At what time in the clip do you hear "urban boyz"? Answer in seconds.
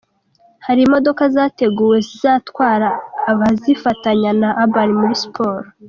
4.63-4.99